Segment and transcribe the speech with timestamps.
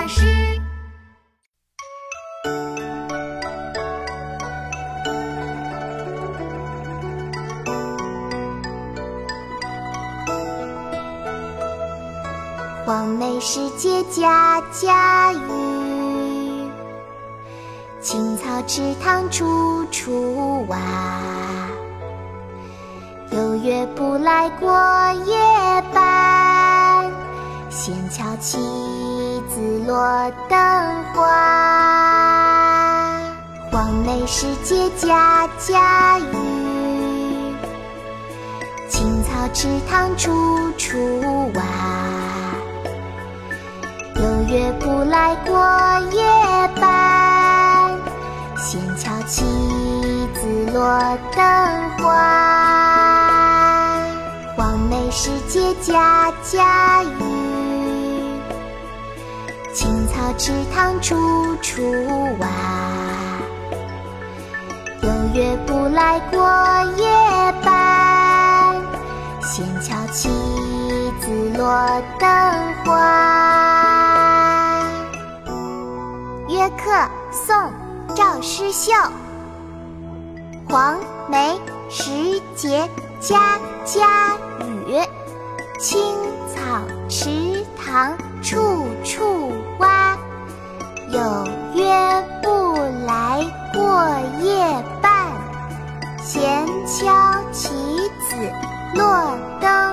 [0.00, 0.24] 老师。
[12.86, 15.38] 黄梅时节家家雨，
[18.00, 20.78] 青草池塘处处蛙。
[23.32, 24.72] 有月不来过
[25.26, 25.36] 夜
[25.92, 27.12] 半，
[27.68, 28.58] 闲敲棋
[29.52, 30.58] 子落灯
[31.12, 31.26] 花。
[33.72, 36.24] 黄梅时节家家雨，
[38.88, 40.30] 青草池塘处
[40.78, 40.96] 处
[41.54, 41.62] 蛙。
[44.14, 45.58] 有月不来过
[46.12, 46.22] 夜
[46.80, 47.90] 半，
[48.56, 49.44] 闲敲棋
[50.32, 51.42] 子落灯
[51.98, 52.06] 花。
[54.56, 57.08] 黄梅时节家家雨，
[59.72, 61.14] 青草池塘处
[61.62, 61.80] 处
[62.40, 62.48] 蛙。
[65.02, 66.40] 有月不来过
[66.96, 67.06] 夜
[67.62, 68.74] 半，
[69.40, 70.28] 闲敲棋
[71.20, 72.28] 子落灯
[72.84, 74.82] 花。
[76.48, 76.90] 约客
[77.30, 77.54] 宋·
[78.16, 78.92] 赵师秀。
[80.68, 80.98] 黄
[81.28, 81.56] 梅
[81.88, 82.88] 时节
[83.20, 84.98] 家家雨，
[85.78, 86.00] 青
[86.48, 88.89] 草池塘处处。
[91.12, 91.18] 有
[91.74, 92.48] 约不
[93.04, 93.44] 来
[93.74, 93.80] 过
[94.44, 95.10] 夜半，
[96.22, 97.68] 闲敲棋
[98.20, 98.36] 子
[98.94, 99.89] 落灯